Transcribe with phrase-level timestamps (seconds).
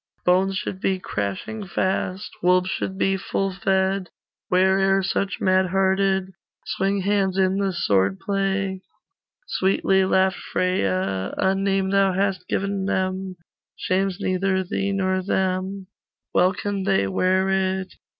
[0.25, 4.09] Bones should be crashing fast, Wolves should be full fed,
[4.49, 6.33] Where'er such, mad hearted,
[6.65, 8.81] Swing hands in the sword play.'
[9.45, 13.35] Sweetly laughed Freya 'A name thou hast given them
[13.75, 15.85] Shames neither thee nor them,
[16.33, 17.93] Well can they wear it.